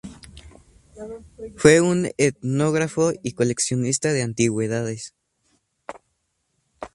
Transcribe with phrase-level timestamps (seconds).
[1.57, 5.13] Fue un etnógrafo y coleccionista de antigüedades.